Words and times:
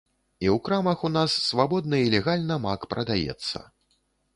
І 0.45 0.47
ў 0.53 0.55
крамах 0.69 1.03
у 1.11 1.11
нас 1.17 1.37
свабодна 1.51 2.03
і 2.09 2.11
легальна 2.17 2.61
мак 2.67 2.91
прадаецца. 2.97 3.69